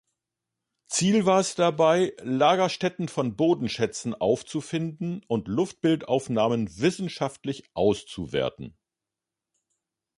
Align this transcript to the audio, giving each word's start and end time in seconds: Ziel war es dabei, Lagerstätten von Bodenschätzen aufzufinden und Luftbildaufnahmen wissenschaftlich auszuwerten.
Ziel 0.87 1.27
war 1.27 1.39
es 1.39 1.53
dabei, 1.53 2.15
Lagerstätten 2.23 3.07
von 3.07 3.35
Bodenschätzen 3.35 4.15
aufzufinden 4.15 5.23
und 5.27 5.47
Luftbildaufnahmen 5.47 6.75
wissenschaftlich 6.79 7.69
auszuwerten. 7.75 8.75